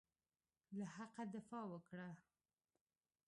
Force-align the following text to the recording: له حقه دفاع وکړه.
له 0.77 0.85
حقه 0.95 1.23
دفاع 1.35 1.63
وکړه. 1.69 2.09